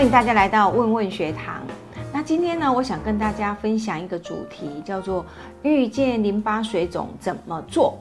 [0.00, 1.60] 欢迎大家来到问问学堂。
[2.10, 5.26] 那今天呢，我想跟大家分享一个主题，叫做
[5.62, 7.98] 遇见淋巴水肿怎么做。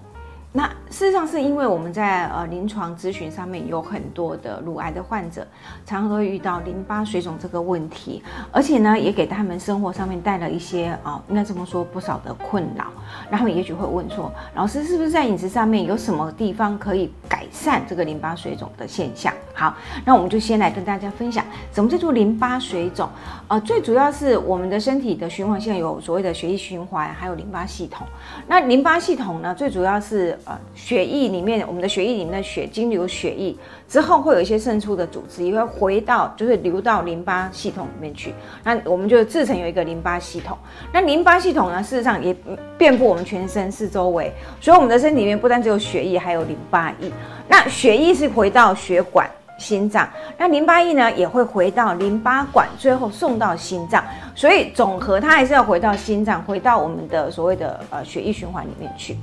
[0.52, 5.46] 那事实上是因为我们在呃临床咨询上面有很多的乳癌的患者，
[5.86, 12.86] 常常会遇到淋巴水肿这个问题，而且呢也给他们生活上面带了一些啊，应该这么说不少的困扰。
[13.30, 19.32] 然后也许会问说，老师是不是在饮食上面有什么地方可以改善这个淋巴水肿的现象？
[19.54, 23.08] 好，那我们就先来跟大家分享，什么叫做淋巴水肿？
[23.50, 28.08] 呃，最主要是我们的身体的循环线有所谓的血液循环，还有淋巴系统。
[28.48, 33.56] 那淋巴系统呢，最主要是呃，血液里面，我们的血液里面的血经流血液
[33.88, 38.34] 之后，会有一些渗出的组织，也会回到，就是流到淋巴系统里面去。
[38.64, 40.58] 那我们就自成有一个淋巴系统。
[40.92, 42.36] 那淋巴系统呢，事实上也
[42.78, 44.32] 遍布我们全身四周围，
[44.62, 47.12] 所以我们的身体里面不单只有血液，还有淋巴液。
[47.48, 49.30] 那血液是回到血管。
[49.60, 54.02] 心脏，那淋巴液呢也会回到淋巴管，最后送到心脏，
[54.34, 59.18] 所以总和它还是要回到心脏，回到我们的所谓的呃血液循环里面去。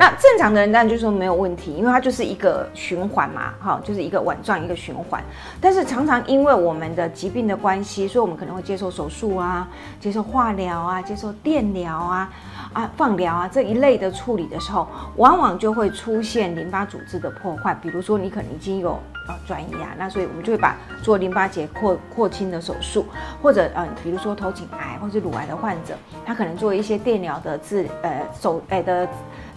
[0.00, 5.22] 那正常的人当然就说没有问题，因为它就是一个循环嘛，哈，就是一个碗状一个循环。
[5.60, 9.68] 但是常常因为我们的疾病的关系，所以我们可能会接受手术啊，
[10.00, 12.30] 接受化疗啊，接受电疗啊。
[12.72, 17.74] 啊，放疗啊这一类的处理的时候，往往就会出现淋巴组织的破坏。
[17.74, 23.04] 比如说，你可能已经有呃转移啊，那所以我们就会把做淋巴结扩扩清的手术，
[23.42, 29.08] 或者呃，比如说头颈癌或者乳癌的患者，他可能做一些电疗的治呃手哎的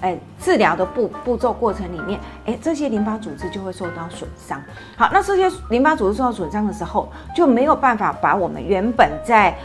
[0.04, 4.62] 哎治疗的步步骤过程里面，哎这些淋巴组织就会受到损伤。
[4.98, 9.56] 好，那这些淋巴组织受到损伤的时候，就没有办法把我们原本在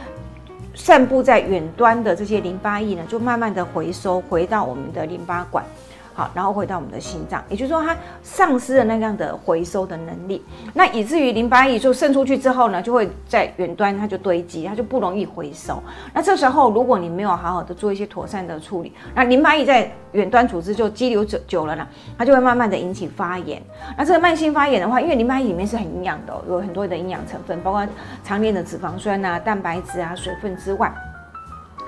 [0.75, 5.65] 散布在远端的这些淋巴液呢，就慢慢的回收回到我们的淋巴管。
[6.19, 15.81] 好，然后回到我们的心脏，也就是说，它丧失了那样的回收的能力，那以至于淋巴液就渗出去之后呢，就会在远端它就堆积，它就不容易回收。
[16.13, 21.87] 那这时候，如果你没有好好的做一些妥善的处理，那淋巴液在远端组织就积留久久了呢，
[22.19, 23.63] 它就会慢慢的引起发炎。
[23.97, 27.87] 那这个慢性发炎的话，因为淋巴液里面是很营养的，有很多的营养成分，包括
[28.25, 30.93] 常年的脂肪酸啊、蛋白质啊、水分之外。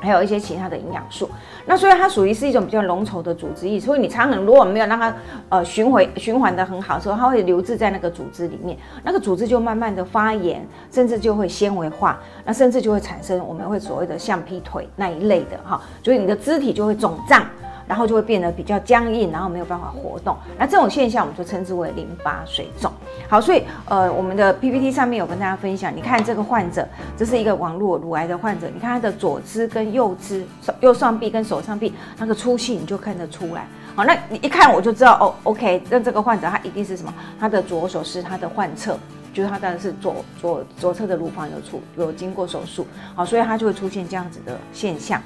[0.00, 1.28] 还有一些其他的营养素，
[1.66, 5.14] 那所以它属于是一种比较浓稠的组织液，所以你常常如果没有让它
[5.48, 17.44] 呃循环循环的很好的时候，它会留置在那个组织里面，那个组织就慢慢的发炎，甚至就会纤维化，那甚至就会产生我们会所谓的橡皮腿那一类的哈，所以你的肢体就会肿胀。
[17.90, 20.36] 然后就会变得比较僵硬，然后没有办法活动。
[20.56, 22.92] 那这种现象我们就称之为淋巴水肿。
[23.28, 26.86] 好，所以呃，我们的 PPT 上面有跟大家分享，你看这个患者，
[27.16, 30.46] 这是一个网络乳癌的患者，你看他的左肢跟右肢、
[30.78, 33.66] 右上臂跟手上臂那个粗细，你就看得出来。
[33.96, 37.12] 好，那你一看我就知道哦，OK，那这个患者他一定是什么？
[37.40, 38.96] 他的左手是他的患侧，
[39.34, 42.86] 就是他当然是左左左侧的乳房有出有经过手术。
[43.16, 45.20] 好，所以他就会出现这样子的现象。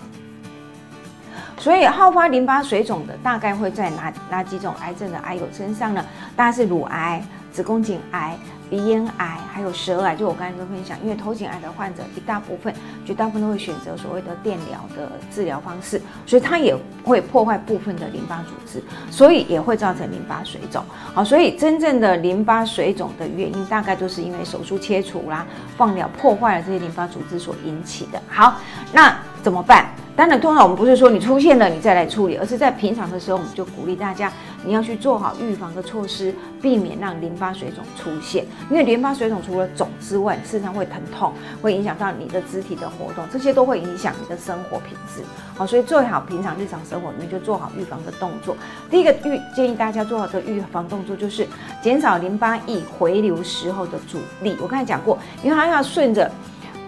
[1.64, 6.04] 所以好发淋巴水肿的大概会在哪哪几种癌症的癌友身上呢？
[6.36, 7.22] 大概是乳癌、
[7.54, 8.36] 子宫颈癌、
[8.68, 10.16] 鼻咽癌，还有舌癌。
[10.16, 12.74] 就我刚才跟分享，因为头颈癌的患者一大部分，
[13.06, 20.84] 绝大部分都会选择所谓的电疗的治疗方式，所以它也会破坏部分的淋巴组织，所以也会造成淋巴水肿。
[21.14, 28.20] 好，所以真正的淋巴水肿的原因，大概都是因为手术切除啦、放疗破坏了这些淋巴组织所引起的。
[28.26, 28.58] 好，
[28.92, 29.86] 那怎么办？
[30.16, 34.32] 当然，通常我们不是说你出现了你再来处理，而是在平常的时候，我们就鼓励大家，
[34.64, 38.44] 你要去做好预防的措施，避免让淋巴水肿出现。
[38.70, 45.22] 因为淋巴水肿除了肿之外，事实上会疼痛，会影响到你的肢体的活动，这些都会影响你的生活品质。
[45.56, 48.56] 好，所以最好平常日常生活里面就做好预防的动作。
[48.90, 51.46] 第一个预建议大家做好的预防动作就是
[51.82, 54.56] 减少淋巴液回流时候的阻力。
[54.60, 56.30] 我刚才讲过，因为它要顺着。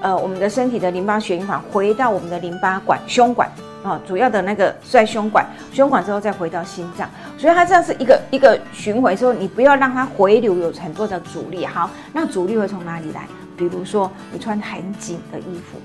[0.03, 3.51] 呃，我们的身体的淋巴循环回到我们的淋巴管、胸管
[3.83, 11.67] 啊，主要的那个在胸管，胸管之后再回到心脏，所以它这样是一个一个巡回之后，你不要让它回流有很多的阻力。
[11.67, 13.27] 好，那阻力会从哪里来？
[13.57, 15.79] 比如说你穿很紧的衣服，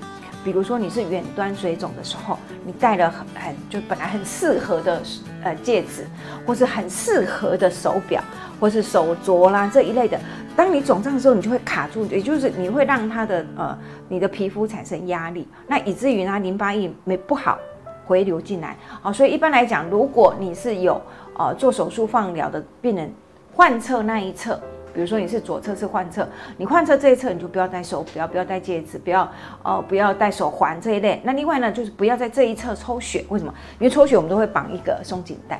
[0.44, 5.02] 比如说你是远端水肿的时候，你戴了很很就本来很适合的
[5.42, 6.06] 呃戒指，
[6.46, 8.22] 或是很适合的手表，
[8.60, 10.18] 或是手镯啦这一类的。
[10.54, 13.78] 当你肿胀的时候，你就会卡住，也就是你会让它的呃
[14.08, 17.58] 你的皮肤产生压力，那以至于呢淋巴液没不好
[18.12, 18.76] 回流进来。
[19.00, 21.00] 好，所以一般来讲，如果你是有
[21.38, 23.10] 呃做手术放疗的病人，
[23.56, 24.60] 患侧那一侧，
[24.92, 26.28] 比如说你是左侧是患侧，
[26.58, 29.26] 你患侧这一侧你就不要戴手表，不要戴戒指，不要
[29.62, 31.22] 呃不要戴手环这一类。
[31.24, 33.54] 那另外呢，就是不要在这一侧抽血，为什么？
[33.78, 35.58] 因为抽血我们都会绑一个松紧带。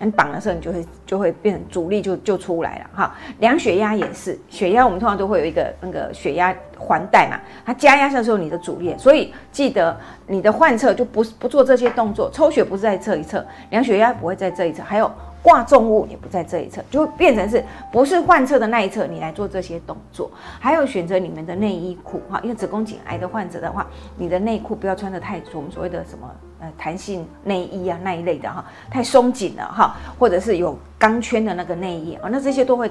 [0.00, 3.14] 你绑的时候，你就会就会变成阻力就就出来了哈。
[3.38, 9.96] 量血压也是，血压我们通常都会有一个那个血压环带嘛，它加压的时候你的阻力，所以记得
[10.26, 15.10] 你的患侧就不不做这些动作，抽血不是在这一测，量血压不会在这一侧，还有。
[15.44, 17.62] 挂重物也不在这一侧，就变成是
[17.92, 20.30] 不是患侧的那一侧，你来做这些动作。
[20.58, 23.86] 还有选择你们的内衣裤哈，因为子宫颈癌的患者的话，
[24.16, 32.90] 你的内裤不要穿的太我们所谓的什么呃弹性内衣啊那一类的哈，太松紧了哈，或者是有钢圈的那个内衣啊，那这些都会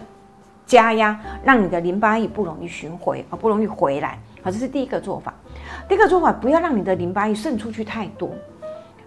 [0.67, 4.19] 加压，让你的淋巴液不容易循回啊，不容易回来。
[4.43, 5.33] 好，这是第一个做法。
[5.89, 8.29] 第一个做法，不要让你的淋巴液渗出去太多。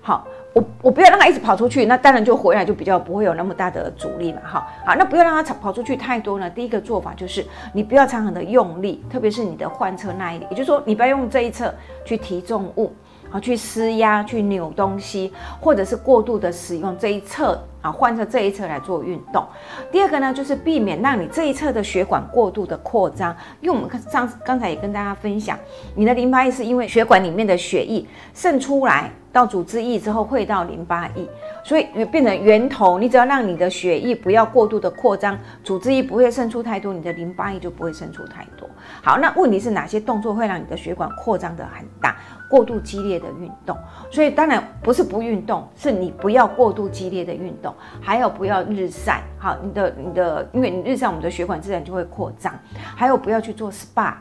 [0.07, 0.25] 好。
[0.57, 6.49] 我我不要让它一直跑出去，那当然就回来就比较不会有那么大的阻力嘛，哈，好，那不要让它跑出去太多呢。
[6.49, 7.45] 第一个做法就是
[7.75, 11.75] 你不要常常的用力，特别是你的换侧那一也就是说你不要用这一侧
[12.07, 12.91] 去提重物，
[13.29, 15.31] 好，去施压去扭东西，
[15.61, 17.63] 或者是过度的使用这一侧。
[17.83, 19.47] 啊，换成这一侧来做运动。
[19.93, 25.57] 第二个呢，就是避免让你这一侧的血管过度的扩张，因为我们上刚才也跟大家分享，
[25.95, 28.05] 你的淋巴液是因为血管里面的血液
[28.35, 31.29] 渗出来到组织液之后会到淋巴液，
[31.63, 32.99] 所以变成源头。
[32.99, 38.67] 你只要让你的血液不要过度的扩张，组织液不会渗出太多，你的淋巴液就不会渗出太多。
[39.03, 42.17] 好，那问题是哪些动作会让你的血管扩张的很大？
[42.49, 43.77] 过度激烈的运动，
[44.11, 49.21] 所以当然不是不运动，是你不要过度激烈的运动，还有不要日晒。
[49.39, 52.55] 好，你的你的，因为你日晒，我们的血管自然就会扩张。
[52.75, 54.15] 还有不要去做 SPA，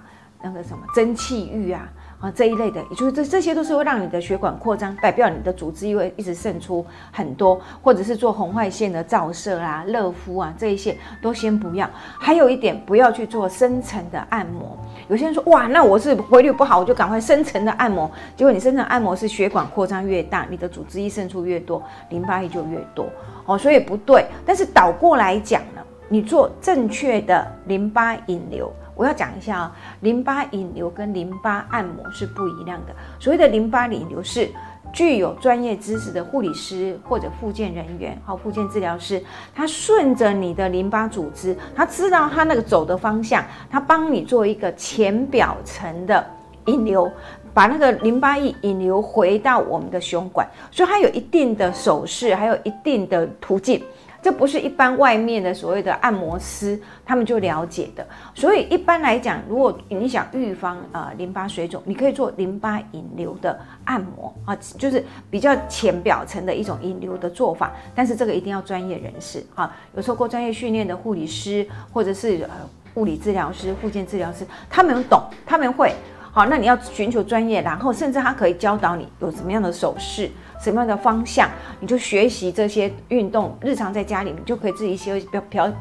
[0.43, 1.87] 那个什么蒸汽浴啊。
[2.31, 11.89] 这一类的，也就是这这些都是会让你的血管扩张，代表你的组织因为一直渗出很多，或者是做红外线的照射啊、热敷啊，这一些都先不要。
[12.17, 14.77] 还有一点，不要去做深层的按摩。
[15.07, 18.09] 有些人说，哇，那我是回率不好，我就赶快深层的按摩。
[18.35, 23.07] 结果你深层按摩是血管扩张越大，你的组织液渗出越多，淋巴液就越多。
[23.45, 24.25] 哦，所以不对。
[24.45, 28.71] 但是倒过来讲呢，你做正确的淋巴引流。
[28.95, 32.95] 我要讲一下啊，淋巴引流跟淋巴按摩是不一样的。
[33.19, 34.49] 所谓的淋巴引流是
[34.93, 39.21] 具有专业知识的护理师或者复健人员，好，复健治疗师，
[39.53, 46.25] 他顺着你的淋巴组织，他知道他那个走的方向，他帮你做一个浅表层的
[46.67, 47.11] 引流，
[47.53, 53.83] 把那个淋巴液引流回到我们的胸管，所以它有一定的手势，还有一定的途径。
[54.25, 67.71] 这不是一般外面的所谓的按摩师他们就了解的，所以一般来讲，如果你想预防呃淋巴水肿，你可以做淋巴引流的按摩啊，就是比较浅表层的一种引流的做法。
[67.93, 71.63] 但是这个一定要专业人士啊，有受过专业训练的护理师
[71.93, 75.93] 或者是呃物理治疗师、附件治疗师，他们懂，他们会
[76.35, 76.45] 好。
[76.45, 80.29] 那你要寻求专业，然后甚至他可以教导你有什么样的手势。
[80.57, 81.49] 什么样的方向，
[81.81, 85.71] 你就学习这些运动，日常在家里面就可以自己学表表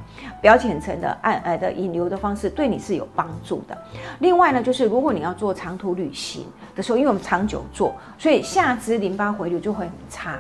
[0.43, 3.79] 表浅层的按呃的引流的方式，对你是有帮助的。
[4.19, 10.39] 另外呢，就是如果你要做长途旅行的时候，因为我们长久做，所以下肢淋巴回流就会很差。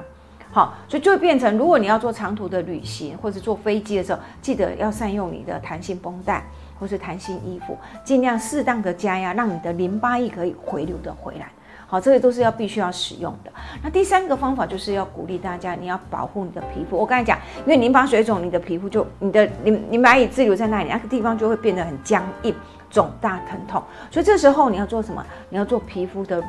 [0.54, 6.44] 好，所以就会变成，如果你要做长途的旅行或者坐飞机的时候，记得要善用你的弹性绷带
[6.78, 11.48] 或是弹性衣服，尽量适当的加压，让你的淋巴液可以回流的回来。
[11.88, 13.50] 好，这些都是要必须要使用的。
[13.82, 16.96] 那第三个方法就是要鼓励大家，你要保护你的皮肤。
[16.96, 22.54] 我刚才讲，因为淋巴水肿，你的皮肤就你的淋淋巴液滞留在那里，那个地方就会变得很僵硬、
[22.88, 23.82] 肿大、疼痛。
[24.08, 25.26] 所以这时候你要做什么？
[25.48, 26.40] 你要做皮肤的。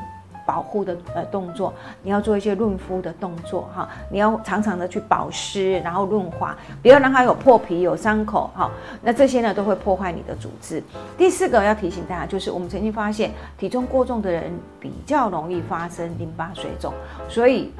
[0.46, 8.70] 保护的呃动作，你要做一些润肤的动作哈，你要常常的去保湿，然后润滑，不要让它有破皮、有伤口哈。
[9.02, 10.82] 那这些呢都会破坏你的组织。
[11.18, 16.94] 第四个要提醒大家，就是我们曾经发现，体重过重的人比较容易发生淋巴水肿，
[17.28, 17.72] 所以。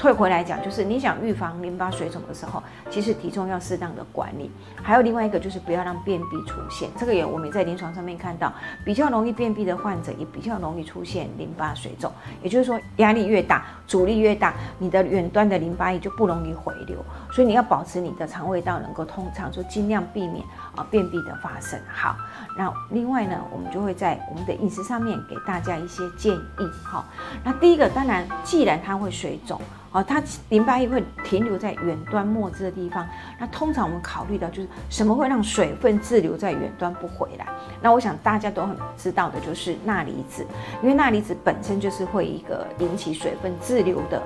[0.00, 4.50] 退回来讲，就是你想预防淋巴水肿的时候，其实体重要适当的管理。
[4.82, 8.50] 还有另外一个就是不要让便秘出现，这个也我们在临床上面看到，
[8.82, 12.10] 比较容易便秘的患者也比较容易出现淋巴水肿。
[12.42, 16.96] 也就是说，压力越大，阻力越大，你的远端的淋巴液就不容易回流。
[17.30, 20.42] 所以你要保持你的肠胃道能够通畅，就尽量避免
[20.76, 21.78] 啊便秘的发生。
[21.92, 22.16] 好，
[22.56, 26.70] 那另外呢，我们就会在我们的饮食上面给大家一些建议。
[26.82, 27.04] 好，
[27.44, 29.60] 那第一个当然，既然它会水肿。
[29.92, 33.04] 哦，它淋巴液会停留在远端末置的地方。
[33.38, 37.46] 那通常我们考虑到就是什么会让水分滞留在远端不回来？
[37.82, 40.46] 那我想大家都很知道的就是钠离子，
[40.80, 44.22] 因为钠离子本身就是会一个引起水分滞留的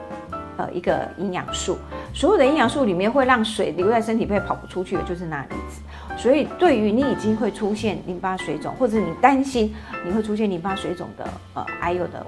[0.59, 1.78] 呃一个营养素。
[2.12, 5.80] 所有的营养素里面会让水留在身体被跑不出去的就是钠离子。
[6.18, 12.25] 所以对于你已经会出现淋巴水肿，或者你担心你会出现淋巴水肿的呃还有的。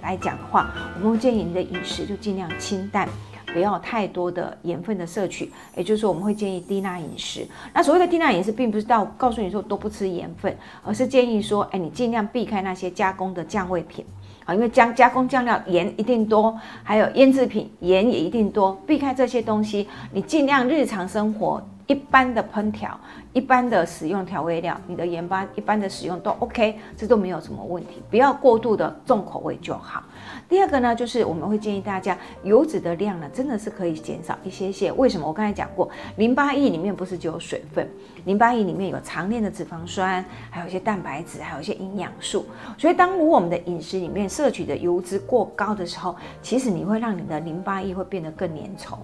[0.00, 3.08] 来讲的话，我们会建议你的饮食就尽量清淡，
[3.52, 7.46] 不要太多的盐分的摄取，也就是说我们会建议低钠饮食。
[7.74, 14.04] 那所谓的低钠饮食，并不是到告诉你说都不吃盐分，而是建议说，哎，你尽量避开那些加工的酱味品
[14.44, 21.62] 啊，因为加加工酱料盐一定多，还有腌制品盐也一定多，避开这些东西，你尽量日常生活。
[21.92, 22.98] 一般的烹调，
[23.34, 30.02] 一般的使用调味料，你的盐巴一般的使用都 OK，这都没有什么问题，不要过度的重口味就好。
[30.48, 34.90] 第二个呢，就是我们会建议大家油脂的量呢，真的是可以减少一些些。
[34.92, 35.28] 为什么？
[35.28, 37.86] 我刚才讲过，淋巴液里面不是只有水分，
[38.24, 42.46] 淋巴液里面有长链的脂肪酸，还有一些蛋白质，还有一些营养素。
[42.78, 48.96] 所以，当如果我们的饮食里面摄取的油脂过高的时候，其实你会让你的淋巴液会变得更粘稠。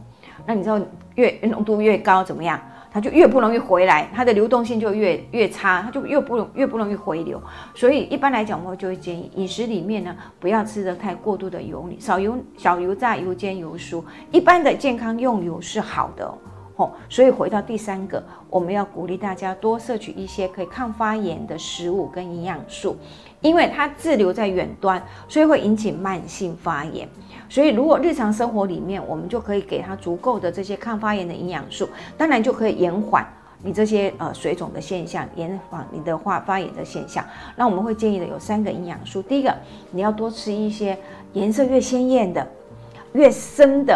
[0.47, 0.81] 那你知道
[1.17, 2.59] 越浓度越高怎么样？
[2.91, 7.41] 它就越不容易回来，它的流动性就越越差，它就越不容越不容易回流。
[7.75, 14.03] 所以一般来讲，我们就会建议饮食里面呢，不要吃的太过度的油腻，少油、少油炸、油煎、油酥。
[14.31, 16.91] 一般的健康用油是好的哦。
[17.09, 22.97] 所以回到第三个，我们要鼓励大家多摄取一些可以抗发炎的食物跟营养素，
[23.41, 27.09] 因为它滞留在远端，所以会引起慢性发炎。
[27.49, 33.27] 所以，如果日常生活里面，我们就可以给他足够的这些抗发炎的营养素，当然就可以延缓
[33.63, 37.25] 你这些呃水肿的现象，延缓你的化发炎的现象。
[37.57, 39.55] 那我们会建议的有三个营养素，第一个，
[39.91, 40.97] 你要多吃一些
[41.33, 42.47] 颜色越鲜艳的、
[43.15, 43.95] 越深的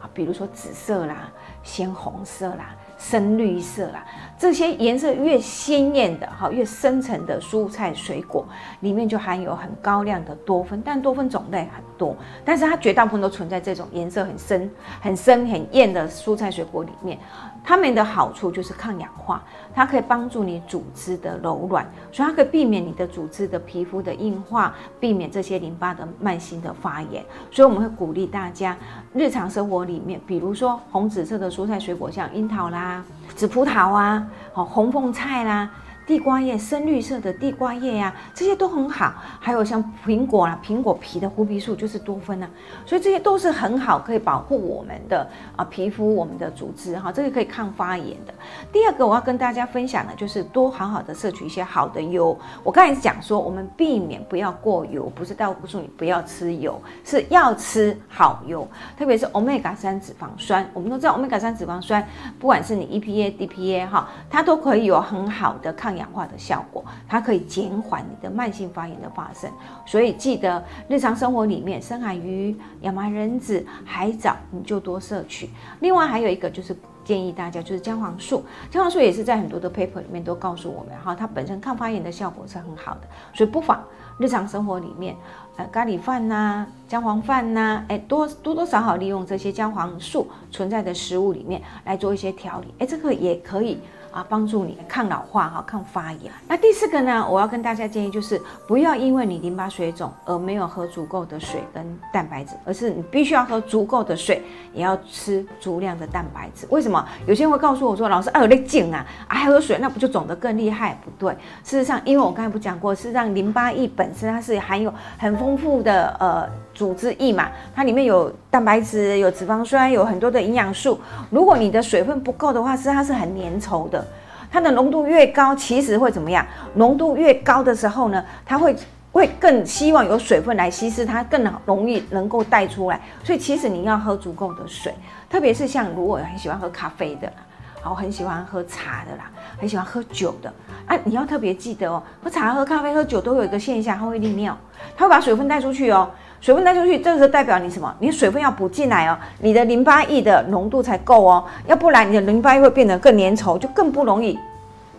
[0.00, 1.30] 啊，比如说紫色啦、
[1.62, 2.74] 鲜红色啦。
[3.10, 4.02] 深绿色啦，
[4.38, 8.46] 这些颜色越鲜艳的哈，越深层的蔬菜水果
[8.80, 14.70] 里面就含有很高量的多酚，但多酚种类很多，但是它绝大部分都存在这种颜色很深、
[15.02, 17.18] 很深、很艳的蔬菜水果里面。
[17.66, 19.42] 它们的好处就是抗氧化，
[19.74, 27.24] 它可以帮助你组织的柔软，所以它可以避免你的组织的皮肤的硬化，避免这些淋巴的慢性的发炎。
[27.50, 28.76] 所以我们会鼓励大家
[29.14, 32.93] 日常生活里面，比如说红紫色的蔬菜水果，像樱桃啦、
[33.34, 35.70] 紫葡萄啊、哦红凤菜啦。
[36.06, 39.14] 地瓜叶，深绿色的地瓜叶呀，这些都很好。
[39.40, 42.50] 还有像苹果啊，苹果皮的胡皮素就是多酚啊，
[42.84, 48.34] 所以这些都是很好，可以保护我们的啊皮肤、我们的组织哈，这个可以抗发炎的。
[48.70, 52.38] 第二个我要跟大家分享的就是多好好的摄取一些好的油。
[52.62, 58.68] 我刚才讲说，我们避免不要过油，不是告诉你不要吃油，是要吃好油，
[58.98, 60.68] 特别是欧米伽三脂肪酸。
[60.74, 62.06] 我们都知道欧米伽三脂肪酸，
[62.38, 65.93] 不管是你 EPA、DPA 哈，它都可以有很好的抗。
[65.96, 69.50] 氧化的效果，它可以减缓你的慢性发炎的发生，
[69.86, 75.50] 所以记得日常生活里面深海鱼、亚麻仁籽、海藻，你就多摄取。
[75.80, 83.00] 另外还有一个就是建议大家，就是姜黄素，姜黄素也是在很多的 paper 里面都告诉我们，哈，它本身抗发炎的效果是很好的，
[83.34, 83.82] 所以不妨
[84.18, 85.14] 日常生活里面，
[85.56, 93.78] 呃，咖喱饭呐、姜黄饭呐，哎，多多多少少利用这些姜黄素存在的食物里面来做一些调理，哎，这个也可以。
[94.14, 96.32] 啊，帮助你抗老化哈，抗发炎。
[96.46, 104.40] 那第四个呢，我要跟大家建议就是，不要因为你淋巴水肿而没有喝足够的水跟蛋白质，而是你必须要喝足够的水，
[104.72, 106.64] 也要吃足量的蛋白质。
[106.70, 107.04] 为什么？
[107.26, 110.96] 有些人会告诉我说，老师，啊，有点紧啊，还喝水，那不就肿得更厉害？
[111.04, 111.32] 不对，
[111.64, 121.00] 事实上，因为我刚才不讲过，事实上淋巴液本身它是含有很丰富的呃组织液嘛，它里面有蛋白质、有脂肪酸、有很多的营养素。
[121.30, 124.04] 如果你的水分不够的话，是它是很粘稠的。
[124.50, 126.46] 它的浓度越高，其实会怎么样？
[126.74, 128.76] 浓度越高的时候呢，它会
[129.10, 133.00] 会更希望有水分来稀释，它更容易能够带出来。
[133.24, 134.94] 所以其实你要喝足够的水，
[135.28, 137.32] 特别是像如果很喜欢喝咖啡的，
[137.80, 139.28] 好很喜欢喝茶的啦，
[139.58, 140.52] 很喜欢喝酒的
[140.86, 144.56] 啊，你要特别记得哦，喝茶、喝咖啡、喝酒都有一个现象，它会利尿，
[144.96, 146.08] 它会把水分带出去哦。
[146.44, 147.90] 水分带出去，这个是代表你什么？
[148.00, 154.38] 你水分要补进来哦，你的淋巴液的浓度才够哦，要不然你的淋巴液会变得更粘稠，就更不容易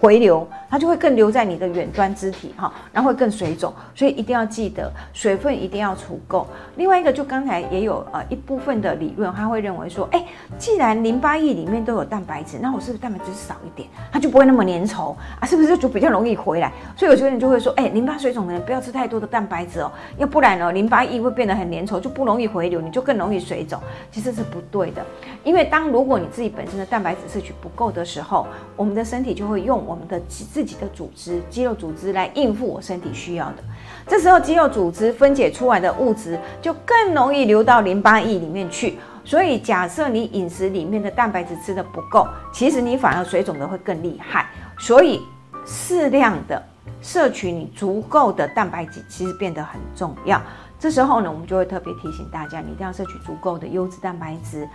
[0.05, 0.47] 回流。
[0.67, 6.45] 它就会更留在你的远端肢体哈，然后会更水肿，所以一定要记得水分一定要足够。
[6.75, 10.25] 另外一个就刚才也有呃一部分的理论，他会认为说，哎，
[10.57, 15.45] 既然淋巴液里面都有蛋白质，那我是不是蛋白质少一点，它就不会那么粘稠啊？
[15.45, 16.69] 是不是就比较容易回来？
[16.97, 23.79] 所以有些人就会说，哎，淋巴水肿的人不要吃太多的蛋白质哦，要不然哦，淋巴液会变得很粘稠，就不容易回流，你就更容易水肿。
[24.11, 25.05] 其实是不对的，
[25.45, 28.45] 因为当如果你自己本身的蛋白质摄取不够的时候，
[28.75, 33.63] 我们的身体就会用我我们的自自己的组织，肌肉组织来应付我身体需要的。
[34.05, 38.99] 这时候，肌肉组织分解出来的物质就更容易流到淋巴液里面去。
[39.23, 44.47] 所以，假设你饮食里面的蛋白质吃的不够，其实你反而水肿的会更厉害。
[44.77, 45.21] 所以，
[45.65, 46.61] 适量的
[47.01, 50.41] 摄取你足够的蛋白质，其实变得很重要。
[50.77, 54.67] 这时候呢，我们就会特别提醒大家，你一定要摄取足够的优质蛋白质。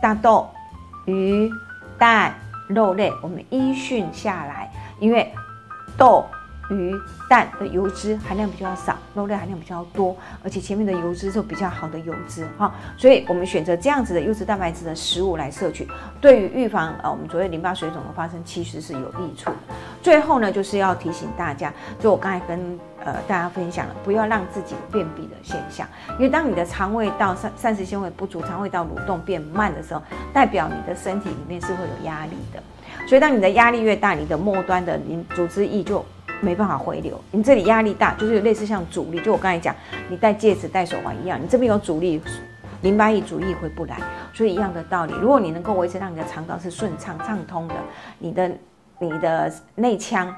[0.00, 0.48] 大豆、
[1.06, 1.50] 鱼、
[1.98, 2.34] 蛋、
[2.68, 5.32] 肉类，我们依训下来，因为
[5.96, 6.24] 豆。
[6.70, 15.86] 鱼蛋的油脂含量比较少，肉类含量比较多，而且前面的油脂是比较好的油脂哈，所以我们选择这样子的优质蛋白质的食物来摄取，
[16.22, 19.56] 对于预防呃我们所谓淋巴水肿的发生，其实是有益处的。
[20.04, 32.62] 最后呢，就是要提醒大家，就我刚才跟呃大家分享了，不要让自己便秘的现象，因为当你的肠胃道膳膳食纤维不足，肠胃道蠕动变慢的时候，代表你的身体里面是会有压力的，
[33.08, 36.04] 所以当你的压力越大，你的末端的淋组织液就
[36.42, 39.74] 没办法回流，你这里压力大，就是类似像阻力，就我刚才讲，
[40.10, 42.20] 你戴戒指、戴手环一样，你这边有阻力，
[42.82, 43.96] 淋巴液阻力回不来，
[44.34, 47.74] 所以一样的道理，如果你能够维持让你的肠道是顺畅畅通的，
[48.18, 48.52] 你的
[48.98, 50.34] 你的内腔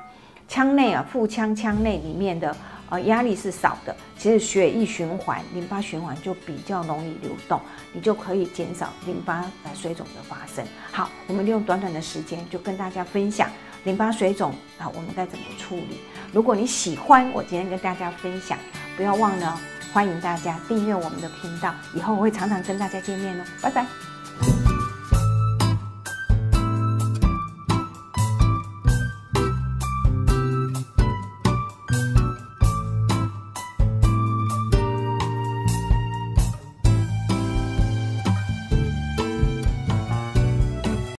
[0.49, 2.57] 腔内啊腹腔腔内里面的
[2.89, 7.61] 呃压力是少的，其实血液循环、淋巴循环就比较容易流动，
[7.93, 10.65] 你就可以减少淋巴呃水肿的发生。
[10.93, 13.49] 好，我们利用短短的时间就跟大家分享。
[13.85, 16.01] 淋巴水肿啊，我们该怎么处理？
[16.33, 18.59] 如果你喜欢我今天跟大家分享，
[18.97, 19.61] 不要忘了
[19.93, 24.06] 欢迎大家订阅我们的频道，以后我会常常跟大家见面哦，拜拜。